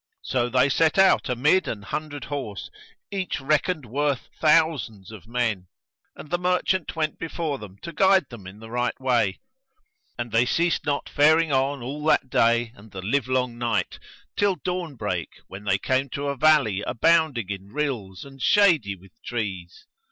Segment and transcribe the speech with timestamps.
[0.23, 2.71] So they set out amid an hundred horse,
[3.11, 5.67] each reckoned worth thou sands of men,
[6.15, 9.41] and the merchant went before them to guide them in the right way;
[10.17, 13.99] and they ceased not faring on all that day and the livelong night
[14.35, 19.85] till dawnbreak, when they came to a valley abounding in rills and shady with trees.